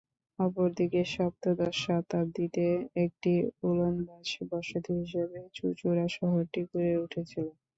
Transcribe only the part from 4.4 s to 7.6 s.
বসতি হিসেবে চুঁচুড়া শহরটি গড়ে উঠেছিল।